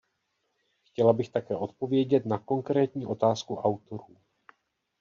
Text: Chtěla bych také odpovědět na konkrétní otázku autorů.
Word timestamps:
Chtěla 0.83 1.13
bych 1.13 1.29
také 1.29 1.55
odpovědět 1.55 2.25
na 2.25 2.37
konkrétní 2.37 3.05
otázku 3.05 3.55
autorů. 3.55 4.17